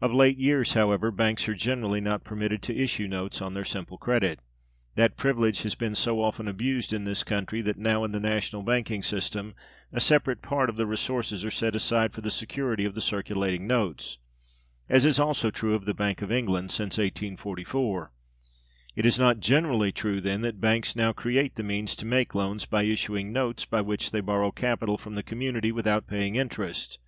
Of 0.00 0.12
late 0.12 0.36
years, 0.36 0.72
however, 0.74 1.12
banks 1.12 1.48
are 1.48 1.54
generally 1.54 2.00
not 2.00 2.24
permitted 2.24 2.60
to 2.62 2.76
issue 2.76 3.06
notes 3.06 3.40
on 3.40 3.54
their 3.54 3.64
simple 3.64 3.96
credit. 3.98 4.40
That 4.96 5.16
privilege 5.16 5.62
has 5.62 5.76
been 5.76 5.94
so 5.94 6.20
often 6.20 6.48
abused 6.48 6.92
in 6.92 7.04
this 7.04 7.22
country 7.22 7.62
that 7.62 7.78
now, 7.78 8.02
in 8.02 8.10
the 8.10 8.18
national 8.18 8.64
banking 8.64 9.04
system, 9.04 9.54
a 9.92 10.00
separate 10.00 10.42
part 10.42 10.68
of 10.68 10.74
the 10.76 10.86
resources 10.88 11.44
are 11.44 11.52
set 11.52 11.76
aside 11.76 12.12
for 12.12 12.20
the 12.20 12.32
security 12.32 12.84
of 12.84 12.96
the 12.96 13.00
circulating 13.00 13.64
notes 13.68 14.18
(as 14.88 15.04
is 15.04 15.20
also 15.20 15.52
true 15.52 15.76
of 15.76 15.84
the 15.84 15.94
Bank 15.94 16.20
of 16.20 16.32
England 16.32 16.72
since 16.72 16.98
1844). 16.98 18.10
It 18.96 19.06
is 19.06 19.20
not 19.20 19.38
generally 19.38 19.92
true, 19.92 20.20
then, 20.20 20.40
that 20.40 20.60
banks 20.60 20.96
now 20.96 21.12
create 21.12 21.54
the 21.54 21.62
means 21.62 21.94
to 21.94 22.04
make 22.04 22.34
loans 22.34 22.66
by 22.66 22.82
issuing 22.82 23.32
notes 23.32 23.64
by 23.66 23.82
which 23.82 24.10
they 24.10 24.20
borrow 24.20 24.50
capital 24.50 24.98
from 24.98 25.14
the 25.14 25.22
community 25.22 25.70
without 25.70 26.08
paying 26.08 26.34
interest. 26.34 26.98